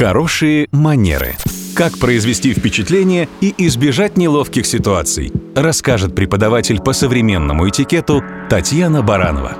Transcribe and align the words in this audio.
Хорошие 0.00 0.66
манеры. 0.72 1.36
Как 1.74 1.98
произвести 1.98 2.54
впечатление 2.54 3.28
и 3.42 3.54
избежать 3.66 4.16
неловких 4.16 4.64
ситуаций, 4.64 5.30
расскажет 5.54 6.14
преподаватель 6.14 6.80
по 6.80 6.94
современному 6.94 7.68
этикету 7.68 8.24
Татьяна 8.48 9.02
Баранова. 9.02 9.58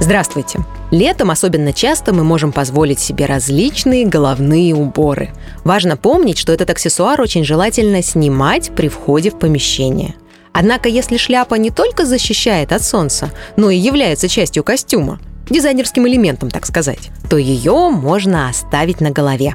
Здравствуйте! 0.00 0.60
Летом 0.90 1.30
особенно 1.30 1.74
часто 1.74 2.14
мы 2.14 2.24
можем 2.24 2.52
позволить 2.52 3.00
себе 3.00 3.26
различные 3.26 4.06
головные 4.06 4.74
уборы. 4.74 5.28
Важно 5.62 5.98
помнить, 5.98 6.38
что 6.38 6.50
этот 6.54 6.70
аксессуар 6.70 7.20
очень 7.20 7.44
желательно 7.44 8.02
снимать 8.02 8.74
при 8.74 8.88
входе 8.88 9.30
в 9.30 9.38
помещение. 9.38 10.14
Однако, 10.54 10.88
если 10.88 11.18
шляпа 11.18 11.56
не 11.56 11.70
только 11.70 12.06
защищает 12.06 12.72
от 12.72 12.82
солнца, 12.82 13.30
но 13.58 13.68
и 13.68 13.76
является 13.76 14.26
частью 14.26 14.64
костюма, 14.64 15.20
дизайнерским 15.52 16.08
элементом, 16.08 16.50
так 16.50 16.66
сказать, 16.66 17.10
то 17.28 17.36
ее 17.36 17.90
можно 17.90 18.48
оставить 18.48 19.00
на 19.00 19.10
голове. 19.10 19.54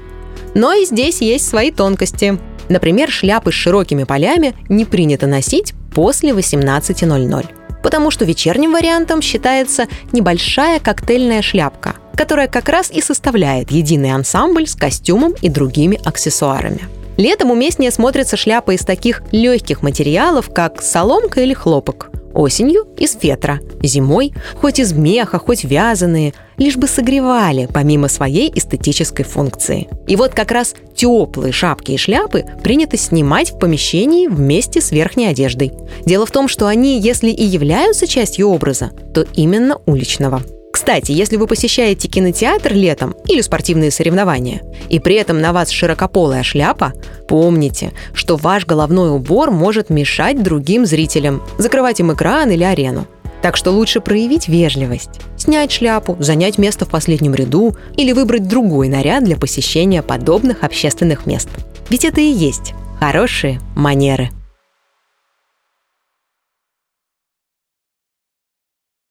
Но 0.54 0.74
и 0.74 0.86
здесь 0.86 1.21
есть 1.21 1.47
свои 1.47 1.71
тонкости. 1.71 2.38
Например, 2.69 3.10
шляпы 3.10 3.51
с 3.51 3.55
широкими 3.55 4.04
полями 4.04 4.54
не 4.69 4.86
принято 4.86 5.28
носить 5.28 5.74
после 5.93 6.32
18.00 6.32 7.47
потому 7.83 8.11
что 8.11 8.25
вечерним 8.25 8.74
вариантом 8.74 9.21
считается 9.21 9.88
небольшая 10.11 10.82
коктейльная 10.82 11.41
шляпка, 11.41 11.96
которая 12.16 12.50
как 12.50 12.68
раз 12.68 12.91
и 12.91 13.02
составляет 13.02 13.71
единый 13.71 14.11
ансамбль 14.11 14.68
с 14.68 14.75
костюмом 14.75 15.33
и 15.41 15.47
другими 15.47 15.97
аксессуарами. 16.04 16.82
Летом 17.16 17.50
уместнее 17.50 17.91
смотрятся 17.91 18.36
шляпы 18.36 18.75
из 18.75 18.82
таких 18.82 19.24
легких 19.32 19.83
материалов, 19.83 20.54
как 20.54 20.82
соломка 20.82 21.39
или 21.39 21.54
хлопок. 21.54 22.11
Осенью– 22.37 22.86
из 22.97 23.15
фетра, 23.15 23.59
зимой– 23.82 24.32
хоть 24.61 24.79
из 24.79 24.93
меха, 24.93 25.39
хоть 25.39 25.64
вязаные, 25.64 26.36
лишь 26.57 26.77
бы 26.77 26.87
согревали 26.87 27.68
помимо 27.73 28.07
своей 28.07 28.51
эстетической 28.54 29.23
функции. 29.23 29.87
И 30.07 30.15
вот 30.15 30.36
как 30.36 30.51
раз 30.51 30.75
теплые 30.96 31.51
шапки 31.51 31.93
и 31.93 31.97
шляпы 31.97 32.45
принято 32.63 32.95
снимать 32.95 33.52
в 33.52 33.57
помещении 33.57 34.27
вместе 34.27 34.81
с 34.81 34.91
верхней 34.91 35.25
одеждой. 35.25 35.73
Дело 36.05 36.27
в 36.27 36.31
том, 36.31 36.47
что 36.47 36.67
они, 36.67 36.99
если 36.99 37.31
и 37.31 37.44
являются 37.44 38.05
частью 38.05 38.49
образа, 38.49 38.91
то 39.16 39.25
именно 39.33 39.79
уличного. 39.88 40.44
Кстати, 40.78 41.11
если 41.11 41.38
вы 41.38 41.47
посещаете 41.47 42.08
кинотеатр 42.08 42.72
летом 42.72 43.16
или 43.25 43.42
спортивные 43.42 43.89
соревнования, 43.89 44.61
и 44.89 45.00
при 45.00 45.16
этом 45.16 45.42
на 45.42 45.52
вас 45.52 45.72
широкополая 45.72 46.44
шляпа, 46.44 46.94
помните, 47.28 47.94
что 48.14 48.36
ваш 48.38 48.67
головной 48.67 49.09
убор 49.09 49.50
может 49.50 49.89
мешать 49.89 50.44
другим 50.44 50.86
зрителям, 50.86 51.42
закрывать 51.58 52.00
им 52.00 52.14
экран 52.14 52.52
или 52.52 52.64
арену. 52.64 53.08
Так 53.42 53.58
что 53.58 53.72
лучше 53.72 54.02
проявить 54.02 54.47
вежливость, 54.47 55.19
снять 55.36 55.72
шляпу, 55.72 56.16
занять 56.19 56.59
место 56.59 56.86
в 56.86 56.89
последнем 56.89 57.34
ряду 57.34 57.75
или 57.95 58.12
выбрать 58.12 58.47
другой 58.47 58.88
наряд 58.88 59.23
для 59.23 59.36
посещения 59.36 60.03
подобных 60.03 60.64
общественных 60.64 61.25
мест. 61.25 61.50
Ведь 61.89 62.06
это 62.06 62.22
и 62.22 62.30
есть 62.30 62.75
хорошие 63.00 63.59
манеры. 63.75 64.30